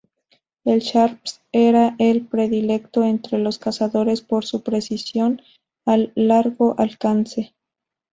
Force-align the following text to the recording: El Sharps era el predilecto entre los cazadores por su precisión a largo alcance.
El 0.65 0.79
Sharps 0.79 1.41
era 1.51 1.95
el 1.99 2.25
predilecto 2.25 3.03
entre 3.03 3.37
los 3.37 3.59
cazadores 3.59 4.21
por 4.23 4.43
su 4.45 4.63
precisión 4.63 5.43
a 5.85 5.95
largo 6.15 6.73
alcance. 6.79 7.53